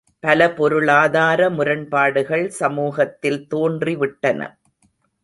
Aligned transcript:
பல 0.19 0.53
பொருளாதார 0.53 1.49
முரண்பாடுகள் 1.49 2.49
சமூகத்தில் 2.49 3.47
தோன்றிவிட்டன. 3.55 4.39